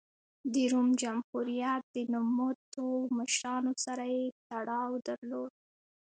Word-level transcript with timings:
د 0.53 0.55
روم 0.71 0.89
جمهوریت 1.01 1.83
د 1.95 1.97
نوموتو 2.13 2.85
مشرانو 3.17 3.73
سره 3.85 4.03
یې 4.15 4.23
تړاو 4.49 4.91
درلود 5.07 5.51